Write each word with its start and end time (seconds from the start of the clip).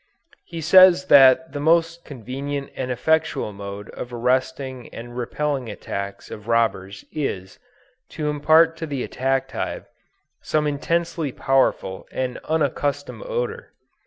He 0.45 0.61
says 0.61 1.05
that 1.13 1.51
the 1.53 1.59
most 1.59 2.05
convenient 2.05 2.71
and 2.75 2.89
effectual 2.89 3.53
mode 3.53 3.91
of 3.91 4.11
arresting 4.11 4.89
and 4.91 5.15
repelling 5.15 5.65
the 5.65 5.73
attacks 5.73 6.31
of 6.31 6.47
robbers, 6.47 7.05
is, 7.11 7.59
to 8.09 8.27
impart 8.27 8.75
to 8.77 8.87
the 8.87 9.03
attacked 9.03 9.51
hive 9.51 9.85
some 10.41 10.65
intensely 10.65 11.31
powerful 11.31 12.07
and 12.11 12.39
unaccustomed 12.45 13.21
odor. 13.27 13.73